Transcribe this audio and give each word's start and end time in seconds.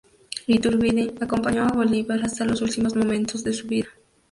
Iturbide 0.47 1.13
acompañó 1.21 1.61
a 1.63 1.67
Bolívar 1.73 2.23
hasta 2.23 2.43
los 2.43 2.63
últimos 2.63 2.95
momentos 2.95 3.43
de 3.43 3.53
su 3.53 3.67
vida. 3.67 3.89